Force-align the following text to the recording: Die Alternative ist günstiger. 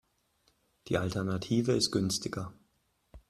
Die 0.87 0.97
Alternative 0.97 1.73
ist 1.73 1.91
günstiger. 1.91 2.55